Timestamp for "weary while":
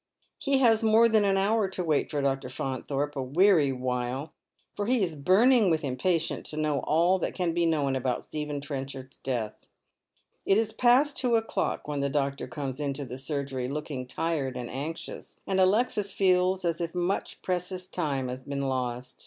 3.21-4.33